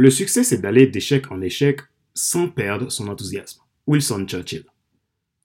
Le 0.00 0.10
succès, 0.10 0.44
c'est 0.44 0.60
d'aller 0.60 0.86
d'échec 0.86 1.32
en 1.32 1.40
échec 1.40 1.80
sans 2.14 2.48
perdre 2.48 2.88
son 2.88 3.08
enthousiasme. 3.08 3.62
Wilson 3.88 4.26
Churchill. 4.28 4.64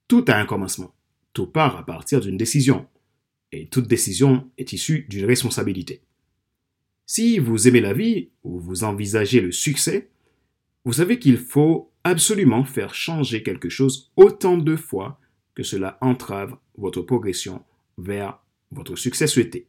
Tout 0.07 0.23
a 0.27 0.35
un 0.35 0.45
commencement. 0.45 0.93
Tout 1.33 1.47
part 1.47 1.75
à 1.75 1.83
partir 1.83 2.21
d'une 2.21 2.37
décision. 2.37 2.85
Et 3.51 3.65
toute 3.65 3.87
décision 3.87 4.51
est 4.59 4.71
issue 4.71 5.07
d'une 5.09 5.25
responsabilité. 5.25 6.03
Si 7.07 7.39
vous 7.39 7.67
aimez 7.67 7.81
la 7.81 7.93
vie 7.93 8.29
ou 8.43 8.59
vous 8.59 8.83
envisagez 8.83 9.41
le 9.41 9.51
succès, 9.51 10.11
vous 10.85 10.93
savez 10.93 11.17
qu'il 11.17 11.39
faut 11.39 11.91
absolument 12.03 12.63
faire 12.63 12.93
changer 12.93 13.41
quelque 13.41 13.69
chose 13.69 14.11
autant 14.17 14.59
de 14.59 14.75
fois 14.75 15.19
que 15.55 15.63
cela 15.63 15.97
entrave 15.99 16.55
votre 16.77 17.01
progression 17.01 17.63
vers 17.97 18.39
votre 18.69 18.97
succès 18.97 19.25
souhaité. 19.25 19.65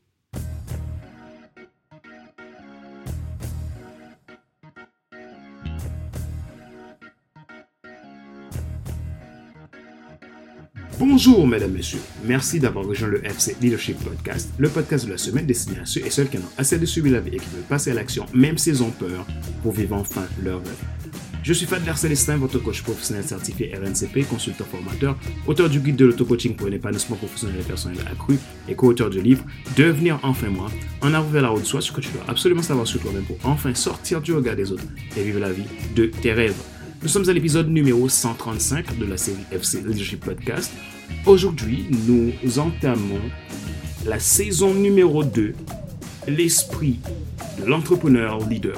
Bonjour 11.17 11.47
mesdames, 11.47 11.71
messieurs. 11.71 12.01
Merci 12.25 12.59
d'avoir 12.59 12.85
rejoint 12.85 13.07
le 13.07 13.25
FC 13.25 13.55
Leadership 13.61 13.97
Podcast, 14.03 14.51
le 14.59 14.69
podcast 14.69 15.07
de 15.07 15.13
la 15.13 15.17
semaine 15.17 15.47
destiné 15.47 15.79
à 15.79 15.87
ceux 15.87 16.05
et 16.05 16.11
celles 16.11 16.29
qui 16.29 16.39
en 16.39 16.41
ont 16.41 16.59
assez 16.59 16.77
de 16.77 16.85
suivre 16.85 17.09
la 17.09 17.21
vie 17.21 17.37
et 17.37 17.39
qui 17.39 17.49
veulent 17.55 17.63
passer 17.69 17.93
à 17.93 17.95
l'action, 17.95 18.27
même 18.35 18.59
s'ils 18.59 18.83
ont 18.83 18.91
peur, 18.91 19.25
pour 19.63 19.71
vivre 19.71 19.95
enfin 19.95 20.27
leur 20.43 20.59
rêve. 20.59 20.85
Je 21.45 21.53
suis 21.53 21.67
Fadler 21.67 21.93
Célestin, 21.95 22.37
votre 22.37 22.59
coach 22.59 22.83
professionnel 22.83 23.23
certifié 23.23 23.73
RNCP, 23.77 24.29
consultant 24.29 24.65
formateur, 24.65 25.17
auteur 25.47 25.71
du 25.71 25.79
guide 25.79 25.95
de 25.95 26.07
l'auto-coaching 26.07 26.57
pour 26.57 26.67
un 26.67 26.73
épanouissement 26.73 27.15
professionnel 27.15 27.61
et 27.61 27.65
personnel 27.65 27.99
accru 28.11 28.37
et 28.69 28.75
co-auteur 28.75 29.09
du 29.09 29.23
livre 29.23 29.45
Devenir 29.77 30.19
enfin 30.25 30.49
moi, 30.49 30.67
en 31.01 31.15
avant 31.15 31.29
vers 31.29 31.43
la 31.43 31.51
route 31.51 31.63
de 31.63 31.67
soi, 31.67 31.81
ce 31.81 31.93
que 31.93 32.01
tu 32.01 32.11
dois 32.11 32.25
absolument 32.27 32.63
savoir 32.63 32.89
sur 32.89 33.01
toi-même 33.01 33.23
pour 33.23 33.39
enfin 33.45 33.73
sortir 33.73 34.21
du 34.21 34.33
regard 34.33 34.57
des 34.57 34.73
autres 34.73 34.83
et 35.17 35.23
vivre 35.23 35.39
la 35.39 35.53
vie 35.53 35.63
de 35.95 36.07
tes 36.07 36.33
rêves. 36.33 36.61
Nous 37.05 37.09
sommes 37.09 37.29
à 37.29 37.33
l'épisode 37.33 37.69
numéro 37.69 38.09
135 38.09 38.99
de 38.99 39.05
la 39.05 39.17
série 39.17 39.45
FC 39.53 39.81
Leadership 39.81 40.25
Podcast. 40.25 40.73
Aujourd'hui, 41.27 41.87
nous 42.07 42.59
entamons 42.59 43.21
la 44.05 44.19
saison 44.19 44.75
numéro 44.75 45.25
2, 45.25 45.55
l'esprit 46.29 47.01
de 47.59 47.65
l'entrepreneur 47.65 48.47
leader. 48.49 48.77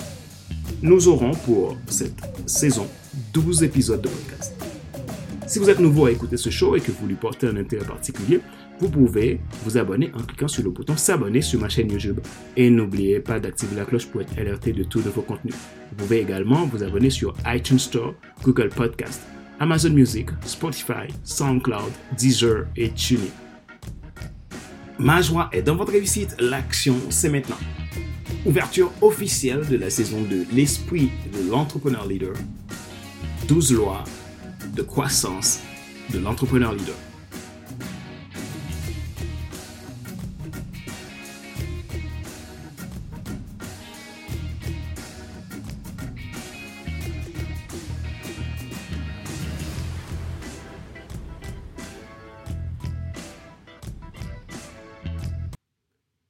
Nous 0.83 1.09
aurons 1.09 1.33
pour 1.33 1.77
cette 1.89 2.21
saison 2.47 2.87
12 3.33 3.63
épisodes 3.65 4.03
de 4.03 4.09
podcast. 4.09 4.55
Si 5.47 5.59
vous 5.59 5.71
êtes 5.71 5.81
nouveau 5.81 6.07
à 6.07 6.13
écouter 6.13 6.37
ce 6.37 6.51
show 6.51 6.77
et 6.77 6.81
que 6.81 6.93
vous 6.93 7.07
lui 7.07 7.15
portez 7.15 7.47
un 7.47 7.57
intérêt 7.57 7.85
particulier, 7.85 8.41
vous 8.79 8.91
pouvez 8.91 9.41
vous 9.65 9.79
abonner 9.79 10.11
en 10.15 10.23
cliquant 10.23 10.49
sur 10.49 10.63
le 10.63 10.71
bouton 10.71 10.97
s'abonner 10.97 11.41
sur 11.41 11.61
ma 11.61 11.69
chaîne 11.69 11.91
YouTube. 11.91 12.21
Et 12.57 12.69
n'oubliez 12.69 13.21
pas 13.21 13.41
d'activer 13.41 13.77
la 13.77 13.85
cloche 13.85 14.07
pour 14.07 14.21
être 14.21 14.39
alerté 14.39 14.73
de 14.73 14.85
tous 14.85 15.01
vos 15.01 15.23
contenus. 15.23 15.55
Vous 15.91 15.97
pouvez 15.97 16.21
également 16.21 16.67
vous 16.67 16.83
abonner 16.83 17.11
sur 17.11 17.35
iTunes 17.47 17.79
Store, 17.79 18.15
Google 18.43 18.69
Podcast, 18.69 19.23
Amazon 19.59 19.91
Music, 19.91 20.29
Spotify, 20.45 21.09
SoundCloud, 21.25 21.91
Deezer 22.19 22.67
et 22.77 22.91
TuneIn. 22.91 23.31
Ma 24.99 25.23
joie 25.23 25.49
est 25.53 25.63
dans 25.63 25.77
votre 25.77 25.93
réussite. 25.93 26.37
L'action, 26.39 26.97
c'est 27.09 27.31
maintenant. 27.31 27.57
Ouverture 28.45 28.93
officielle 29.01 29.67
de 29.67 29.77
la 29.77 29.89
saison 29.89 30.21
2, 30.23 30.47
l'esprit 30.53 31.11
de 31.33 31.51
l'entrepreneur 31.51 32.07
leader. 32.07 32.35
12 33.49 33.73
lois 33.73 34.05
de 34.75 34.83
croissance 34.83 35.61
de 36.13 36.19
l'entrepreneur 36.19 36.73
leader. 36.73 36.95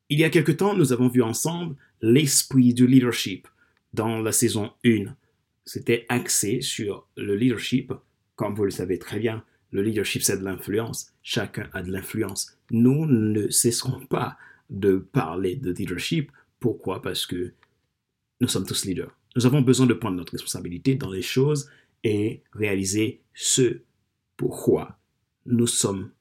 Il 0.09 0.21
y 0.21 0.25
a 0.25 0.31
quelque 0.31 0.53
temps, 0.53 0.75
nous 0.75 0.93
avons 0.93 1.09
vu 1.09 1.23
ensemble 1.23 1.75
l'esprit 2.01 2.75
du 2.75 2.87
leadership 2.87 3.49
dans 3.93 4.21
la 4.21 4.31
saison 4.31 4.73
1. 4.85 5.17
C'était 5.65 6.07
axé 6.09 6.61
sur 6.61 7.09
le 7.17 7.35
leadership. 7.35 7.93
Comme 8.37 8.55
vous 8.55 8.65
le 8.65 8.71
savez 8.71 8.99
très 8.99 9.19
bien, 9.19 9.43
le 9.73 9.83
leadership, 9.83 10.23
c'est 10.23 10.39
de 10.39 10.45
l'influence. 10.45 11.13
Chacun 11.23 11.69
a 11.73 11.83
de 11.83 11.91
l'influence. 11.91 12.57
Nous 12.71 13.07
ne 13.07 13.49
cesserons 13.49 14.07
pas 14.07 14.37
de 14.71 14.97
parler 14.99 15.57
de 15.57 15.73
leadership. 15.73 16.31
Pourquoi? 16.61 17.03
Parce 17.03 17.27
que 17.27 17.53
nous 18.41 18.49
sommes 18.49 18.67
tous 18.67 18.85
leaders. 18.85 19.11
Nous 19.35 19.45
avons 19.45 19.61
besoin 19.61 19.87
de 19.87 19.95
prendre 19.95 20.17
notre 20.17 20.33
responsabilité 20.33 20.95
dans 20.95 21.11
les 21.11 21.23
choses 21.23 21.69
et 22.05 22.43
réaliser 22.53 23.23
ce 23.35 23.81
pourquoi 24.37 24.99
nous 25.47 25.67
sommes 25.67 26.13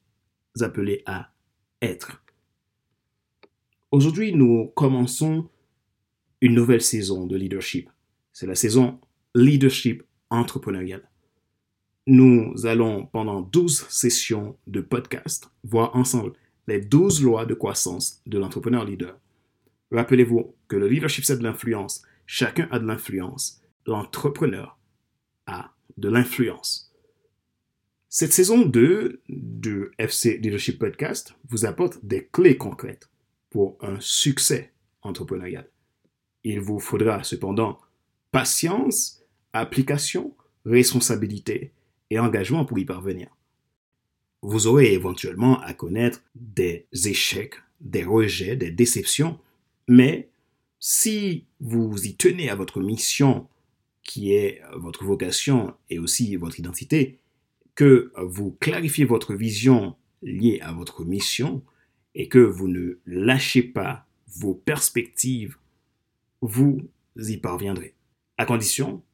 appelés 0.60 1.02
à 1.06 1.32
être. 1.82 2.20
Aujourd'hui, 3.92 4.34
nous 4.34 4.72
commençons 4.74 5.48
une 6.40 6.54
nouvelle 6.54 6.82
saison 6.82 7.24
de 7.24 7.36
leadership. 7.36 7.88
C'est 8.32 8.46
la 8.46 8.56
saison 8.56 9.00
leadership 9.34 10.02
entrepreneurial. 10.28 11.08
Nous 12.08 12.66
allons, 12.66 13.06
pendant 13.06 13.42
12 13.42 13.86
sessions 13.88 14.56
de 14.66 14.80
podcast, 14.80 15.50
voir 15.62 15.94
ensemble 15.94 16.32
les 16.66 16.80
12 16.80 17.22
lois 17.22 17.46
de 17.46 17.54
croissance 17.54 18.22
de 18.26 18.38
l'entrepreneur 18.38 18.84
leader. 18.84 19.20
Rappelez-vous 19.92 20.56
que 20.66 20.76
le 20.76 20.88
leadership, 20.88 21.24
c'est 21.24 21.38
de 21.38 21.44
l'influence. 21.44 22.02
Chacun 22.26 22.66
a 22.72 22.80
de 22.80 22.86
l'influence. 22.86 23.62
L'entrepreneur 23.86 24.80
a 25.46 25.72
de 25.96 26.08
l'influence. 26.08 26.92
Cette 28.08 28.32
saison 28.32 28.62
2 28.62 29.22
de 29.28 29.92
FC 29.98 30.38
Leadership 30.38 30.80
Podcast 30.80 31.36
vous 31.48 31.66
apporte 31.66 32.04
des 32.04 32.26
clés 32.26 32.56
concrètes 32.56 33.08
pour 33.56 33.78
un 33.80 33.98
succès 34.00 34.70
entrepreneurial. 35.00 35.66
Il 36.44 36.60
vous 36.60 36.78
faudra 36.78 37.24
cependant 37.24 37.78
patience, 38.30 39.22
application, 39.54 40.36
responsabilité 40.66 41.72
et 42.10 42.18
engagement 42.18 42.66
pour 42.66 42.78
y 42.78 42.84
parvenir. 42.84 43.28
Vous 44.42 44.66
aurez 44.66 44.92
éventuellement 44.92 45.58
à 45.62 45.72
connaître 45.72 46.20
des 46.34 46.86
échecs, 47.06 47.54
des 47.80 48.04
rejets, 48.04 48.56
des 48.56 48.70
déceptions, 48.70 49.38
mais 49.88 50.28
si 50.78 51.46
vous 51.58 51.98
y 52.04 52.14
tenez 52.14 52.50
à 52.50 52.56
votre 52.56 52.82
mission, 52.82 53.48
qui 54.02 54.34
est 54.34 54.60
votre 54.74 55.02
vocation 55.02 55.72
et 55.88 55.98
aussi 55.98 56.36
votre 56.36 56.60
identité, 56.60 57.20
que 57.74 58.12
vous 58.18 58.50
clarifiez 58.60 59.06
votre 59.06 59.32
vision 59.32 59.96
liée 60.20 60.60
à 60.60 60.72
votre 60.72 61.06
mission, 61.06 61.62
et 62.16 62.28
que 62.28 62.38
vous 62.38 62.66
ne 62.66 62.98
lâchez 63.06 63.62
pas 63.62 64.06
vos 64.26 64.54
perspectives, 64.54 65.56
vous 66.40 66.80
y 67.16 67.36
parviendrez. 67.36 67.94
À 68.38 68.46
condition 68.46 69.04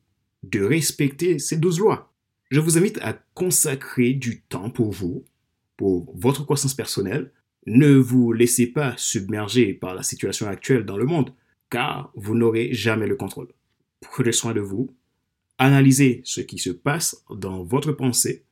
de 0.44 0.62
respecter 0.62 1.38
ces 1.38 1.56
douze 1.56 1.80
lois. 1.80 2.12
Je 2.50 2.60
vous 2.60 2.78
invite 2.78 2.98
à 3.02 3.14
consacrer 3.34 4.14
du 4.14 4.40
temps 4.42 4.70
pour 4.70 4.92
vous, 4.92 5.24
pour 5.76 6.16
votre 6.16 6.44
croissance 6.44 6.74
personnelle. 6.74 7.32
Ne 7.66 7.94
vous 7.94 8.32
laissez 8.32 8.68
pas 8.68 8.94
submerger 8.96 9.74
par 9.74 9.94
la 9.94 10.02
situation 10.02 10.46
actuelle 10.46 10.84
dans 10.84 10.96
le 10.96 11.04
monde, 11.04 11.34
car 11.70 12.12
vous 12.14 12.36
n'aurez 12.36 12.72
jamais 12.72 13.06
le 13.06 13.16
contrôle. 13.16 13.48
Prenez 14.00 14.32
soin 14.32 14.54
de 14.54 14.60
vous. 14.60 14.94
Analysez 15.58 16.20
ce 16.24 16.40
qui 16.40 16.58
se 16.58 16.70
passe 16.70 17.24
dans 17.30 17.64
votre 17.64 17.92
pensée. 17.92 18.44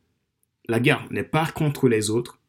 La 0.68 0.80
guerre 0.80 1.06
n'est 1.10 1.24
pas 1.24 1.50
contre 1.50 1.88
les 1.88 2.10
autres 2.10 2.40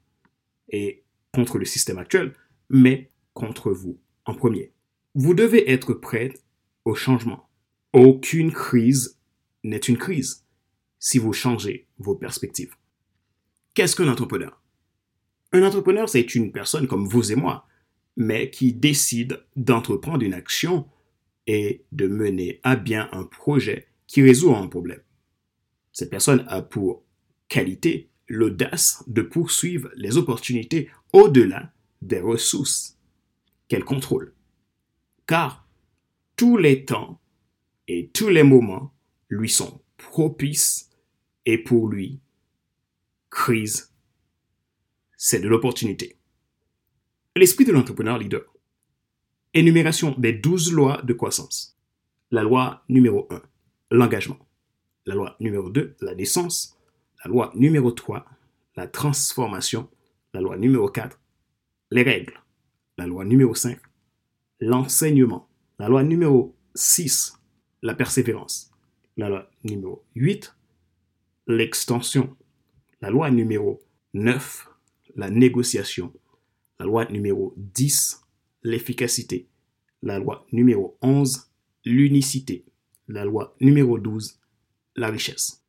et 0.70 1.04
contre 1.34 1.58
le 1.58 1.66
système 1.66 1.98
actuel, 1.98 2.34
mais 2.70 3.12
contre 3.34 3.72
vous 3.72 4.00
en 4.26 4.34
premier. 4.34 4.74
Vous 5.16 5.34
devez 5.34 5.70
être 5.70 5.94
prêt 5.94 6.34
au 6.86 6.96
changement. 6.96 7.50
Aucune 7.94 8.52
crise 8.52 9.20
n'est 9.64 9.78
une 9.78 9.98
crise 9.98 10.46
si 11.00 11.18
vous 11.18 11.34
changez 11.34 11.88
vos 11.98 12.16
perspectives. 12.16 12.76
Qu'est-ce 13.74 13.96
qu'un 13.96 14.08
entrepreneur? 14.08 14.62
Un 15.52 15.64
entrepreneur, 15.64 16.08
c'est 16.08 16.36
une 16.36 16.52
personne 16.52 16.88
comme 16.88 17.08
vous 17.08 17.32
et 17.32 17.36
moi, 17.36 17.68
mais 18.16 18.50
qui 18.50 18.74
décide 18.74 19.44
d'entreprendre 19.56 20.24
une 20.24 20.34
action 20.34 20.88
et 21.48 21.84
de 21.92 22.08
mener 22.08 22.60
à 22.64 22.76
bien 22.76 23.10
un 23.12 23.24
projet 23.24 23.88
qui 24.08 24.22
résout 24.22 24.56
un 24.56 24.68
problème. 24.68 25.02
Cette 25.92 26.10
personne 26.10 26.46
a 26.48 26.62
pour 26.62 27.04
qualité 27.48 28.10
l'audace 28.28 29.04
de 29.08 29.22
poursuivre 29.22 29.90
les 29.96 30.18
opportunités 30.18 30.90
au-delà 31.14 31.74
des 32.02 32.20
ressources 32.20 32.98
qu'elle 33.68 33.84
contrôle. 33.84 34.34
Car 35.28 35.68
tous 36.36 36.58
les 36.58 36.86
temps 36.86 37.22
et 37.88 38.10
tous 38.10 38.30
les 38.30 38.44
moments 38.44 38.94
lui 39.30 39.50
sont 39.50 39.82
propices 39.98 40.90
et 41.46 41.58
pour 41.58 41.88
lui, 41.88 42.20
crise, 43.30 43.94
c'est 45.18 45.40
de 45.40 45.48
l'opportunité. 45.48 46.18
L'esprit 47.36 47.66
de 47.66 47.72
l'entrepreneur 47.72 48.18
leader. 48.18 48.44
Énumération 49.54 50.16
des 50.18 50.34
douze 50.34 50.72
lois 50.72 51.02
de 51.04 51.14
croissance. 51.14 51.78
La 52.32 52.44
loi 52.44 52.84
numéro 52.90 53.28
1, 53.30 53.42
l'engagement. 53.92 54.40
La 55.06 55.16
loi 55.16 55.36
numéro 55.40 55.70
2, 55.70 55.96
la 56.02 56.16
naissance. 56.16 56.78
La 57.24 57.30
loi 57.30 57.52
numéro 57.56 57.92
3, 57.92 58.26
la 58.76 58.88
transformation. 58.88 59.90
La 60.34 60.40
loi 60.40 60.58
numéro 60.58 60.88
4, 60.88 61.20
les 61.92 62.04
règles. 62.04 62.40
La 62.98 63.06
loi 63.06 63.26
numéro 63.26 63.54
5, 63.54 63.78
l'enseignement. 64.62 65.50
La 65.78 65.90
loi 65.90 66.04
numéro 66.04 66.56
6, 66.74 67.38
la 67.82 67.94
persévérance. 67.94 68.72
La 69.18 69.28
loi 69.28 69.50
numéro 69.66 70.06
8, 70.16 70.56
l'extension. 71.48 72.38
La 73.02 73.10
loi 73.10 73.30
numéro 73.30 73.82
9, 74.14 74.70
la 75.16 75.30
négociation. 75.30 76.14
La 76.80 76.86
loi 76.86 77.06
numéro 77.12 77.54
10, 77.58 78.22
l'efficacité. 78.64 79.50
La 80.02 80.18
loi 80.18 80.46
numéro 80.54 80.98
11, 81.02 81.52
l'unicité. 81.84 82.64
La 83.10 83.26
loi 83.26 83.54
numéro 83.60 84.00
12, 84.00 84.40
la 84.96 85.10
richesse. 85.10 85.66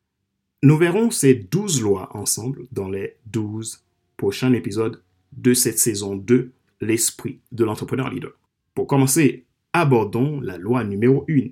Nous 0.62 0.76
verrons 0.76 1.10
ces 1.10 1.34
12 1.34 1.82
lois 1.82 2.16
ensemble 2.16 2.68
dans 2.70 2.88
les 2.88 3.16
12 3.26 3.84
prochains 4.22 4.52
épisodes 4.52 5.02
de 5.32 5.52
cette 5.52 5.80
saison 5.80 6.14
2, 6.14 6.52
l'esprit 6.80 7.40
de 7.50 7.64
l'entrepreneur 7.64 8.08
leader. 8.08 8.30
Pour 8.72 8.86
commencer, 8.86 9.46
abordons 9.72 10.40
la 10.40 10.58
loi 10.58 10.84
numéro 10.84 11.26
1, 11.28 11.48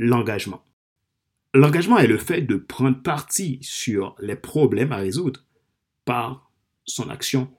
l'engagement. 0.00 0.64
L'engagement 1.54 1.96
est 1.98 2.08
le 2.08 2.18
fait 2.18 2.42
de 2.42 2.56
prendre 2.56 3.00
parti 3.00 3.60
sur 3.62 4.16
les 4.18 4.34
problèmes 4.34 4.90
à 4.90 4.96
résoudre 4.96 5.44
par 6.04 6.50
son 6.84 7.08
action 7.08 7.52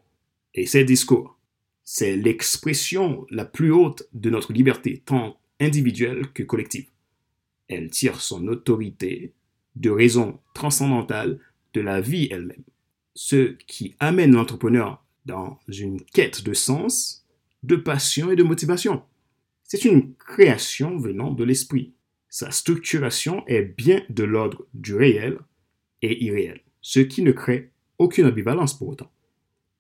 et 0.53 0.65
ses 0.65 0.83
discours. 0.83 1.39
C'est 1.85 2.17
l'expression 2.17 3.25
la 3.29 3.45
plus 3.45 3.71
haute 3.71 4.09
de 4.11 4.29
notre 4.29 4.51
liberté, 4.51 5.01
tant 5.05 5.39
individuelle 5.61 6.33
que 6.33 6.43
collective. 6.43 6.89
Elle 7.69 7.89
tire 7.91 8.19
son 8.19 8.45
autorité 8.49 9.31
de 9.77 9.89
raisons 9.89 10.41
transcendantales 10.53 11.39
de 11.73 11.79
la 11.79 12.01
vie 12.01 12.27
elle-même. 12.29 12.65
Ce 13.21 13.57
qui 13.67 13.97
amène 13.99 14.31
l'entrepreneur 14.31 15.05
dans 15.25 15.59
une 15.67 16.01
quête 16.01 16.41
de 16.41 16.53
sens, 16.53 17.27
de 17.63 17.75
passion 17.75 18.31
et 18.31 18.37
de 18.37 18.43
motivation. 18.43 19.03
C'est 19.65 19.83
une 19.83 20.15
création 20.15 20.97
venant 20.97 21.29
de 21.29 21.43
l'esprit. 21.43 21.93
Sa 22.29 22.49
structuration 22.51 23.45
est 23.45 23.63
bien 23.63 24.01
de 24.07 24.23
l'ordre 24.23 24.65
du 24.73 24.95
réel 24.95 25.37
et 26.01 26.23
irréel, 26.23 26.61
ce 26.79 27.01
qui 27.01 27.21
ne 27.21 27.33
crée 27.33 27.73
aucune 27.97 28.25
ambivalence 28.25 28.77
pour 28.77 28.87
autant. 28.87 29.11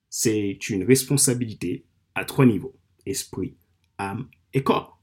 C'est 0.09 0.69
une 0.69 0.83
responsabilité 0.83 1.85
à 2.15 2.25
trois 2.25 2.45
niveaux, 2.45 2.75
esprit, 3.05 3.55
âme 3.97 4.27
et 4.53 4.63
corps. 4.63 5.01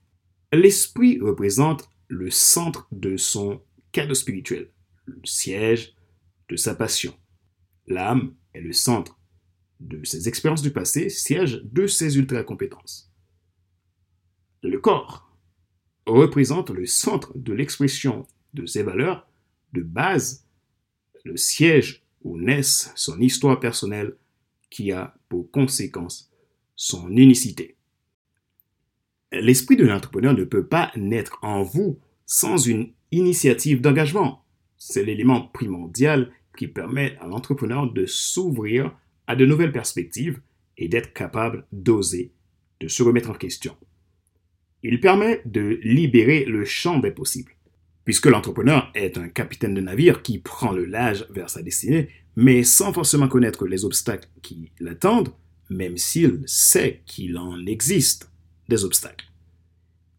L'esprit 0.52 1.18
représente 1.20 1.88
le 2.08 2.30
centre 2.30 2.86
de 2.92 3.16
son 3.16 3.62
cadre 3.92 4.12
spirituel, 4.12 4.68
le 5.06 5.22
siège 5.24 5.94
de 6.50 6.56
sa 6.56 6.74
passion. 6.74 7.14
L'âme 7.86 8.34
est 8.54 8.60
le 8.60 8.72
centre 8.72 9.18
de 9.80 10.04
ses 10.04 10.28
expériences 10.28 10.62
du 10.62 10.72
passé, 10.72 11.08
siège 11.08 11.62
de 11.64 11.86
ses 11.86 12.16
ultra-compétences. 12.18 13.12
Le 14.62 14.78
corps 14.78 15.30
représente 16.06 16.70
le 16.70 16.86
centre 16.86 17.36
de 17.36 17.52
l'expression 17.52 18.26
de 18.54 18.66
ses 18.66 18.82
valeurs 18.82 19.28
de 19.72 19.82
base, 19.82 20.46
le 21.24 21.36
siège 21.36 22.04
où 22.22 22.38
naissent 22.38 22.92
son 22.96 23.20
histoire 23.20 23.60
personnelle 23.60 24.16
qui 24.70 24.92
a 24.92 25.14
pour 25.28 25.50
conséquence 25.50 26.30
son 26.74 27.10
unicité. 27.10 27.76
L'esprit 29.32 29.76
de 29.76 29.86
l'entrepreneur 29.86 30.34
ne 30.34 30.44
peut 30.44 30.66
pas 30.66 30.92
naître 30.96 31.38
en 31.42 31.62
vous 31.62 31.98
sans 32.26 32.56
une 32.56 32.92
initiative 33.10 33.80
d'engagement. 33.80 34.44
C'est 34.78 35.04
l'élément 35.04 35.42
primordial 35.48 36.32
qui 36.56 36.68
permet 36.68 37.16
à 37.20 37.26
l'entrepreneur 37.26 37.92
de 37.92 38.06
s'ouvrir 38.06 38.96
à 39.26 39.36
de 39.36 39.46
nouvelles 39.46 39.72
perspectives 39.72 40.40
et 40.78 40.88
d'être 40.88 41.12
capable 41.12 41.66
d'oser, 41.72 42.32
de 42.80 42.88
se 42.88 43.02
remettre 43.02 43.30
en 43.30 43.34
question. 43.34 43.76
Il 44.82 45.00
permet 45.00 45.42
de 45.44 45.80
libérer 45.82 46.44
le 46.44 46.64
champ 46.64 46.98
des 46.98 47.10
possibles, 47.10 47.52
puisque 48.04 48.26
l'entrepreneur 48.26 48.90
est 48.94 49.18
un 49.18 49.28
capitaine 49.28 49.74
de 49.74 49.80
navire 49.80 50.22
qui 50.22 50.38
prend 50.38 50.72
le 50.72 50.84
large 50.84 51.26
vers 51.30 51.50
sa 51.50 51.62
destinée, 51.62 52.08
mais 52.36 52.62
sans 52.62 52.92
forcément 52.92 53.28
connaître 53.28 53.66
les 53.66 53.84
obstacles 53.84 54.28
qui 54.42 54.70
l'attendent, 54.78 55.32
même 55.70 55.96
s'il 55.96 56.42
sait 56.46 57.02
qu'il 57.06 57.38
en 57.38 57.64
existe 57.66 58.30
des 58.68 58.84
obstacles. 58.84 59.26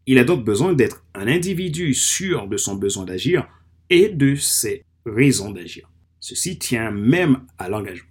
Il 0.06 0.18
a 0.18 0.24
donc 0.24 0.44
besoin 0.44 0.72
d'être 0.72 1.04
un 1.14 1.26
individu 1.26 1.94
sûr 1.94 2.48
de 2.48 2.56
son 2.56 2.74
besoin 2.74 3.04
d'agir 3.04 3.48
et 3.90 4.08
de 4.08 4.34
ses 4.34 4.84
raisons 5.06 5.50
d'agir. 5.50 5.90
Ceci 6.20 6.58
tient 6.58 6.90
même 6.90 7.46
à 7.58 7.68
l'engagement. 7.68 8.08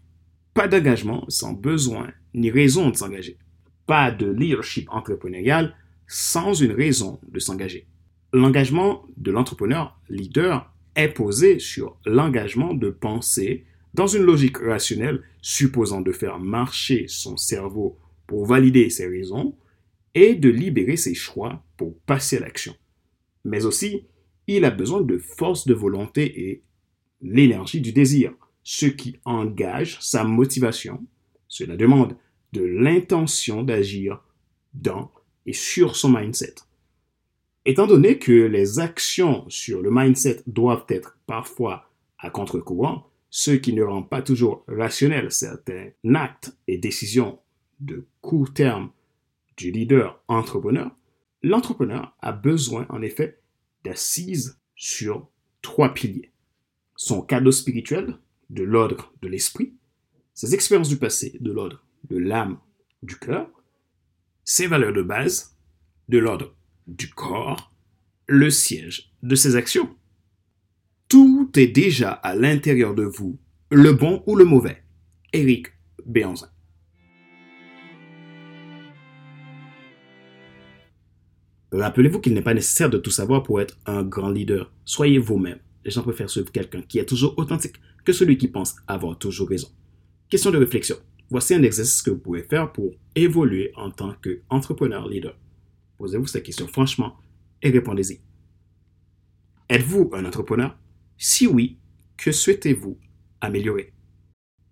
Pas 0.54 0.68
d'engagement 0.68 1.26
sans 1.28 1.54
besoin 1.54 2.12
ni 2.34 2.50
raison 2.50 2.90
de 2.90 2.96
s'engager. 2.96 3.38
Pas 3.86 4.12
de 4.12 4.30
leadership 4.30 4.88
entrepreneurial 4.92 5.76
sans 6.08 6.54
une 6.54 6.72
raison 6.72 7.20
de 7.28 7.40
s'engager. 7.40 7.86
L'engagement 8.34 9.06
de 9.18 9.32
l'entrepreneur 9.32 10.00
leader 10.10 10.74
est 10.96 11.10
posé 11.10 11.60
sur 11.60 11.98
l'engagement 12.06 12.74
de 12.74 12.90
penser 12.90 13.66
dans 13.94 14.08
une 14.08 14.24
logique 14.24 14.58
rationnelle 14.58 15.22
supposant 15.42 16.02
de 16.02 16.12
faire 16.12 16.40
marcher 16.40 17.06
son 17.08 17.38
cerveau 17.38 17.98
pour 18.26 18.46
valider 18.46 18.90
ses 18.90 19.08
raisons 19.08 19.56
et 20.14 20.36
de 20.36 20.50
libérer 20.50 20.98
ses 20.98 21.14
choix 21.14 21.64
pour 21.78 21.98
passer 22.00 22.38
à 22.38 22.42
l'action. 22.42 22.76
Mais 23.46 23.66
aussi, 23.66 24.06
il 24.48 24.66
a 24.66 24.72
besoin 24.72 25.02
de 25.02 25.18
force 25.18 25.68
de 25.68 25.74
volonté 25.74 26.50
et 26.50 26.64
l'énergie 27.22 27.82
du 27.82 27.94
désir, 27.94 28.34
ce 28.64 28.86
qui 28.86 29.18
engage 29.26 29.98
sa 30.02 30.24
motivation. 30.24 31.06
Cela 31.48 31.76
demande 31.76 32.16
de 32.54 32.64
l'intention 32.64 33.64
d'agir 33.64 34.24
dans 34.74 35.12
et 35.46 35.54
sur 35.54 35.96
son 35.96 36.10
mindset. 36.10 36.56
Étant 37.66 37.88
donné 37.88 38.18
que 38.18 38.32
les 38.32 38.80
actions 38.80 39.46
sur 39.50 39.82
le 39.82 39.90
mindset 39.92 40.42
doivent 40.48 40.86
être 40.90 41.18
parfois 41.28 41.92
à 42.20 42.30
contre-courant, 42.30 43.10
ce 43.30 43.52
qui 43.52 43.74
ne 43.74 43.84
rend 43.84 44.04
pas 44.04 44.22
toujours 44.22 44.64
rationnel 44.68 45.32
certains 45.32 45.90
actes 46.16 46.58
et 46.68 46.78
décisions 46.78 47.40
de 47.80 48.08
court 48.22 48.54
terme 48.54 48.92
du 49.58 49.72
leader 49.72 50.24
entrepreneur, 50.28 50.92
l'entrepreneur 51.44 52.16
a 52.22 52.32
besoin 52.32 52.86
en 52.90 53.02
effet 53.02 53.40
d'assises 53.84 54.60
sur 54.76 55.28
trois 55.62 55.94
piliers. 55.94 56.32
Son 57.00 57.22
cadeau 57.22 57.52
spirituel, 57.52 58.18
de 58.50 58.64
l'ordre 58.64 59.14
de 59.22 59.28
l'esprit, 59.28 59.76
ses 60.34 60.56
expériences 60.56 60.90
du 60.90 60.98
passé, 60.98 61.38
de 61.40 61.52
l'ordre 61.52 61.86
de 62.10 62.18
l'âme, 62.18 62.58
du 63.04 63.16
cœur, 63.18 63.48
ses 64.44 64.66
valeurs 64.66 64.94
de 64.94 65.04
base, 65.04 65.56
de 66.10 66.18
l'ordre 66.18 66.56
du 66.88 67.10
corps, 67.10 67.72
le 68.28 68.50
siège 68.50 69.14
de 69.22 69.36
ses 69.36 69.56
actions. 69.56 69.96
Tout 71.08 71.52
est 71.56 71.68
déjà 71.68 72.12
à 72.12 72.34
l'intérieur 72.34 72.96
de 72.96 73.04
vous, 73.04 73.38
le 73.70 73.94
bon 73.94 74.24
ou 74.26 74.36
le 74.36 74.46
mauvais. 74.46 74.84
Éric 75.34 75.68
Béanzin. 76.04 76.50
Rappelez-vous 81.72 82.22
qu'il 82.22 82.34
n'est 82.34 82.42
pas 82.42 82.56
nécessaire 82.56 82.90
de 82.90 82.98
tout 82.98 83.12
savoir 83.12 83.44
pour 83.44 83.62
être 83.62 83.78
un 83.86 84.04
grand 84.04 84.30
leader. 84.30 84.74
Soyez 84.84 85.20
vous-même. 85.20 85.60
Les 85.88 85.94
gens 85.94 86.04
préfèrent 86.04 86.30
suivre 86.30 86.52
quelqu'un 86.52 86.82
qui 86.82 87.00
est 87.00 87.06
toujours 87.06 87.34
authentique 87.40 87.78
que 88.04 88.12
celui 88.12 88.38
qui 88.38 88.50
pense 88.50 88.76
avoir 88.88 89.18
toujours 89.18 89.48
raison. 89.48 89.70
Question 90.28 90.52
de 90.52 90.58
réflexion. 90.58 90.98
Voici 91.30 91.54
un 91.54 91.64
exercice 91.64 92.02
que 92.02 92.12
vous 92.12 92.20
pouvez 92.20 92.44
faire 92.44 92.74
pour 92.74 92.92
évoluer 93.16 93.72
en 93.78 93.90
tant 93.90 94.14
qu'entrepreneur 94.22 95.08
leader. 95.08 95.40
Posez-vous 95.98 96.28
cette 96.28 96.44
question 96.44 96.68
franchement 96.68 97.16
et 97.62 97.70
répondez-y. 97.70 98.20
Êtes-vous 99.70 100.12
un 100.14 100.26
entrepreneur? 100.26 100.78
Si 101.18 101.48
oui, 101.48 101.80
que 102.18 102.34
souhaitez-vous 102.34 103.00
améliorer? 103.40 103.94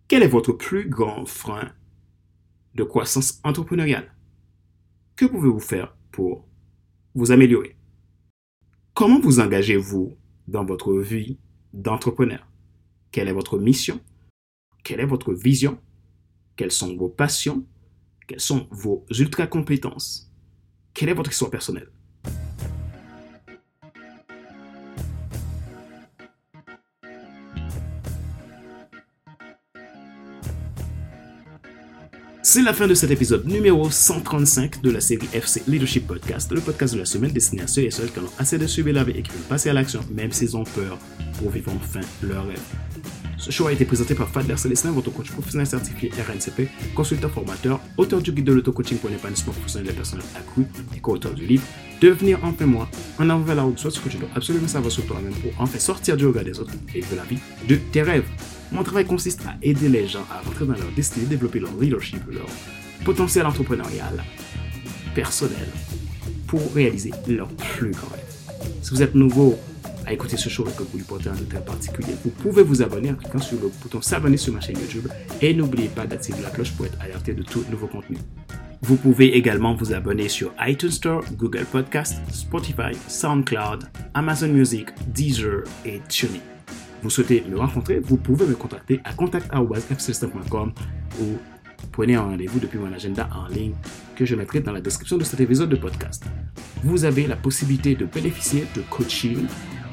Quel 0.09 0.21
est 0.21 0.27
votre 0.27 0.51
plus 0.51 0.89
grand 0.89 1.25
frein 1.25 1.71
de 2.75 2.83
croissance 2.83 3.39
entrepreneuriale? 3.45 4.13
Que 5.15 5.25
pouvez-vous 5.25 5.61
faire 5.61 5.95
pour 6.11 6.45
vous 7.13 7.31
améliorer? 7.31 7.77
Comment 8.93 9.21
vous 9.21 9.39
engagez-vous 9.39 10.17
dans 10.47 10.65
votre 10.65 10.93
vie 10.93 11.37
d'entrepreneur. 11.73 12.47
Quelle 13.11 13.27
est 13.27 13.33
votre 13.33 13.57
mission? 13.57 13.99
Quelle 14.83 14.99
est 14.99 15.05
votre 15.05 15.33
vision? 15.33 15.79
Quelles 16.55 16.71
sont 16.71 16.95
vos 16.95 17.09
passions? 17.09 17.65
Quelles 18.27 18.39
sont 18.39 18.67
vos 18.71 19.05
ultra-compétences? 19.09 20.31
Quelle 20.93 21.09
est 21.09 21.13
votre 21.13 21.31
histoire 21.31 21.51
personnelle? 21.51 21.89
C'est 32.55 32.61
la 32.61 32.71
fin 32.71 32.87
de 32.87 32.93
cet 32.93 33.11
épisode 33.11 33.45
numéro 33.45 33.91
135 33.91 34.81
de 34.81 34.89
la 34.89 35.01
série 35.01 35.27
FC 35.33 35.61
Leadership 35.67 36.07
Podcast, 36.07 36.49
le 36.53 36.61
podcast 36.61 36.93
de 36.93 36.99
la 36.99 37.05
semaine 37.05 37.31
destiné 37.33 37.63
à 37.63 37.67
ceux 37.67 37.81
et 37.81 37.91
celles 37.91 38.09
qui 38.09 38.19
ont 38.19 38.31
assez 38.39 38.57
de 38.57 38.65
subir 38.65 38.93
la 38.93 39.03
vie 39.03 39.11
et 39.11 39.23
qui 39.23 39.31
veulent 39.31 39.49
passer 39.49 39.69
à 39.69 39.73
l'action, 39.73 39.99
même 40.09 40.31
s'ils 40.31 40.55
ont 40.55 40.63
peur, 40.63 40.97
pour 41.37 41.49
vivre 41.49 41.73
enfin 41.75 41.99
leur 42.23 42.47
rêve. 42.47 42.61
Ce 43.37 43.51
show 43.51 43.67
a 43.67 43.73
été 43.73 43.83
présenté 43.83 44.15
par 44.15 44.29
Fadler 44.29 44.55
Célestin, 44.55 44.91
votre 44.91 45.11
coach 45.11 45.31
professionnel 45.31 45.67
certifié 45.67 46.09
RNCP, 46.11 46.69
consultant 46.95 47.27
formateur, 47.27 47.81
auteur 47.97 48.21
du 48.21 48.31
guide 48.31 48.45
de 48.45 48.53
l'auto-coaching 48.53 48.99
pour 48.99 49.09
l'épanouissement 49.09 49.51
professionnel 49.51 49.89
des 49.89 49.93
personnes 49.93 50.21
accrues 50.37 50.67
et 50.95 51.01
co-auteur 51.01 51.33
du 51.33 51.45
livre 51.45 51.65
Devenir 51.99 52.39
enfin 52.41 52.65
moi, 52.65 52.89
en 53.19 53.29
avant 53.31 53.53
la 53.53 53.63
route, 53.63 53.79
soit 53.79 53.91
ce 53.91 53.99
que 53.99 54.07
tu 54.07 54.15
dois 54.15 54.29
absolument 54.33 54.69
savoir 54.69 54.93
sur 54.93 55.05
toi-même 55.05 55.33
pour 55.33 55.51
enfin 55.59 55.77
sortir 55.77 56.15
du 56.15 56.25
regard 56.25 56.45
des 56.45 56.57
autres 56.57 56.71
et 56.93 57.01
de 57.01 57.15
la 57.17 57.23
vie 57.25 57.39
de 57.67 57.75
tes 57.75 58.01
rêves. 58.01 58.29
Mon 58.71 58.83
travail 58.83 59.05
consiste 59.05 59.41
à 59.45 59.55
aider 59.61 59.89
les 59.89 60.07
gens 60.07 60.25
à 60.31 60.41
rentrer 60.41 60.65
dans 60.65 60.73
leur 60.73 60.91
destinée, 60.95 61.25
développer 61.25 61.59
leur 61.59 61.71
leadership, 61.79 62.21
leur 62.31 62.47
potentiel 63.03 63.45
entrepreneurial, 63.45 64.23
personnel, 65.13 65.67
pour 66.47 66.73
réaliser 66.73 67.11
leur 67.27 67.47
plus 67.47 67.91
grand 67.91 68.07
rêve. 68.07 68.69
Si 68.81 68.91
vous 68.91 69.01
êtes 69.01 69.15
nouveau 69.15 69.57
à 70.05 70.13
écouter 70.13 70.37
ce 70.37 70.49
show 70.49 70.67
et 70.67 70.71
que 70.71 70.83
vous 70.83 70.97
lui 70.97 71.03
portez 71.03 71.29
un 71.29 71.33
intérêt 71.33 71.63
particulier, 71.63 72.13
vous 72.23 72.29
pouvez 72.29 72.63
vous 72.63 72.81
abonner 72.81 73.11
en 73.11 73.15
cliquant 73.15 73.39
sur 73.39 73.59
le 73.59 73.69
bouton 73.81 74.01
s'abonner 74.01 74.37
sur 74.37 74.53
ma 74.53 74.61
chaîne 74.61 74.77
YouTube 74.77 75.07
et 75.41 75.53
n'oubliez 75.53 75.87
pas 75.87 76.05
d'activer 76.05 76.41
la 76.41 76.49
cloche 76.49 76.71
pour 76.73 76.85
être 76.85 76.99
alerté 77.01 77.33
de 77.33 77.43
tout 77.43 77.63
nouveau 77.69 77.87
contenu. 77.87 78.17
Vous 78.81 78.97
pouvez 78.97 79.35
également 79.35 79.73
vous 79.73 79.93
abonner 79.93 80.29
sur 80.29 80.53
iTunes 80.61 80.91
Store, 80.91 81.23
Google 81.33 81.65
Podcast, 81.71 82.17
Spotify, 82.31 82.91
SoundCloud, 83.07 83.85
Amazon 84.13 84.49
Music, 84.49 84.89
Deezer 85.07 85.63
et 85.85 86.01
TuneIn 86.07 86.54
vous 87.05 87.11
souhaitez 87.11 87.43
me 87.47 87.55
rencontrer, 87.59 87.99
vous 87.99 88.17
pouvez 88.17 88.47
me 88.47 88.55
contacter 88.55 88.99
à 89.03 89.13
contact.fcsystem.com 89.13 90.73
ou 91.21 91.25
prenez 91.91 92.15
un 92.15 92.23
rendez-vous 92.23 92.59
depuis 92.59 92.79
mon 92.79 92.91
agenda 92.91 93.29
en 93.31 93.47
ligne 93.47 93.75
que 94.15 94.25
je 94.25 94.33
mettrai 94.33 94.61
dans 94.61 94.71
la 94.71 94.81
description 94.81 95.15
de 95.19 95.23
cet 95.23 95.39
épisode 95.39 95.69
de 95.69 95.75
podcast. 95.75 96.23
Vous 96.83 97.05
avez 97.05 97.27
la 97.27 97.35
possibilité 97.35 97.93
de 97.93 98.05
bénéficier 98.05 98.65
de 98.75 98.81
coaching, 98.89 99.45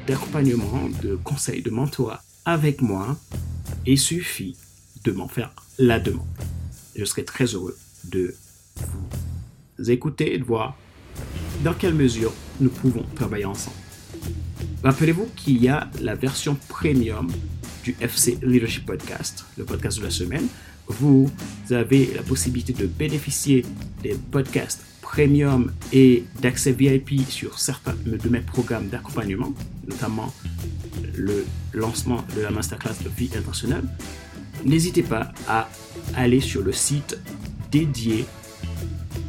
d'accompagnement, 0.07 0.89
de 1.03 1.15
conseils, 1.15 1.61
de 1.61 1.69
mentorat 1.69 2.23
avec 2.45 2.81
moi. 2.81 3.15
Il 3.85 3.99
suffit 3.99 4.57
de 5.03 5.11
m'en 5.11 5.27
faire 5.27 5.53
la 5.77 5.99
demande. 5.99 6.25
Je 6.95 7.05
serai 7.05 7.23
très 7.25 7.45
heureux 7.45 7.77
de 8.05 8.33
vous 9.77 9.91
écouter 9.91 10.33
et 10.33 10.39
de 10.39 10.43
voir 10.43 10.75
dans 11.63 11.75
quelle 11.75 11.93
mesure 11.93 12.33
nous 12.59 12.71
pouvons 12.71 13.05
travailler 13.15 13.45
ensemble. 13.45 13.77
Rappelez-vous 14.83 15.27
qu'il 15.37 15.63
y 15.63 15.69
a 15.69 15.89
la 16.01 16.13
version 16.13 16.57
premium 16.67 17.31
du 17.85 17.95
FC 18.01 18.37
Leadership 18.43 18.85
Podcast, 18.85 19.45
le 19.57 19.63
podcast 19.63 19.99
de 19.99 20.03
la 20.03 20.09
semaine. 20.09 20.45
Vous 20.87 21.31
avez 21.71 22.13
la 22.13 22.21
possibilité 22.21 22.73
de 22.73 22.85
bénéficier 22.85 23.65
des 24.01 24.15
podcasts 24.15 24.83
premium 25.01 25.71
et 25.93 26.25
d'accès 26.41 26.73
VIP 26.73 27.21
sur 27.29 27.59
certains 27.59 27.95
de 28.05 28.27
mes 28.27 28.41
programmes 28.41 28.89
d'accompagnement, 28.89 29.53
notamment 29.87 30.33
le 31.15 31.45
lancement 31.73 32.25
de 32.35 32.41
la 32.41 32.51
masterclass 32.51 32.95
de 33.05 33.09
vie 33.09 33.29
internationale. 33.33 33.85
N'hésitez 34.65 35.03
pas 35.03 35.31
à 35.47 35.69
aller 36.13 36.41
sur 36.41 36.61
le 36.61 36.73
site 36.73 37.17
dédié 37.71 38.25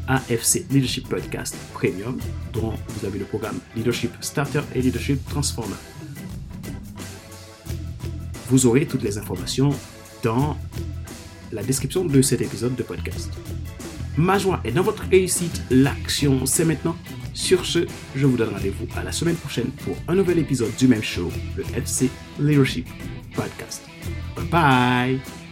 AFC 0.08 0.64
Leadership 0.70 1.08
Podcast 1.08 1.56
Premium, 1.72 2.18
dont 2.52 2.72
vous 2.88 3.06
avez 3.06 3.18
le 3.18 3.24
programme 3.24 3.58
Leadership 3.76 4.12
Starter 4.20 4.60
et 4.74 4.82
Leadership 4.82 5.26
Transformer. 5.28 5.76
Vous 8.48 8.66
aurez 8.66 8.86
toutes 8.86 9.02
les 9.02 9.18
informations 9.18 9.70
dans 10.22 10.56
la 11.52 11.62
description 11.62 12.04
de 12.04 12.22
cet 12.22 12.40
épisode 12.40 12.74
de 12.74 12.82
podcast. 12.82 13.30
Ma 14.16 14.38
joie 14.38 14.60
est 14.64 14.72
dans 14.72 14.82
votre 14.82 15.04
réussite, 15.10 15.62
l'action 15.70 16.46
c'est 16.46 16.64
maintenant. 16.64 16.96
Sur 17.32 17.66
ce, 17.66 17.86
je 18.14 18.26
vous 18.26 18.36
donne 18.36 18.50
rendez-vous 18.50 18.86
à 18.96 19.02
la 19.02 19.10
semaine 19.10 19.34
prochaine 19.34 19.70
pour 19.84 19.96
un 20.06 20.14
nouvel 20.14 20.38
épisode 20.38 20.74
du 20.76 20.86
même 20.86 21.02
show, 21.02 21.30
le 21.56 21.64
FC 21.76 22.08
Leadership 22.38 22.88
Podcast. 23.34 23.82
Bye 24.36 24.46
bye 24.46 25.43